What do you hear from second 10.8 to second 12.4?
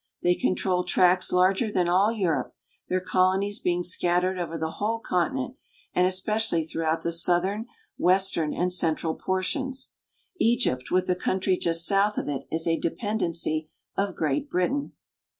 with the country just south of